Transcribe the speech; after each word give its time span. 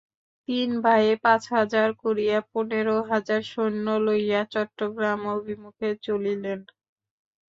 তিন 0.47 0.69
ভাইয়ে 0.83 1.13
পাঁচ 1.23 1.41
হাজার 1.55 1.89
করিয়া 2.03 2.37
পনেরো 2.51 2.95
হাজার 3.11 3.41
সৈন্য 3.51 3.85
লইয়া 4.05 4.41
চট্টগ্রাম 4.53 5.19
অভিমুখে 5.35 5.89
চলিলেন। 6.05 6.59